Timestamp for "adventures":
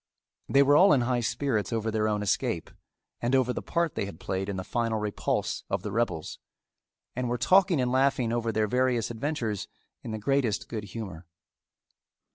9.11-9.67